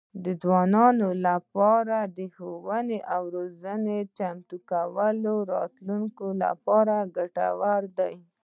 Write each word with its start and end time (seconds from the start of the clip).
د 0.23 0.25
ځوانانو 0.41 1.09
لپاره 1.27 1.97
د 2.17 2.19
ښوونې 2.35 2.99
او 3.13 3.21
روزنې 3.35 3.99
چمتو 4.17 4.57
کول 4.71 5.15
د 5.25 5.27
راتلونکي 5.53 6.27
لپاره 6.43 6.95
ګټور 7.17 7.81
دي. 7.97 8.15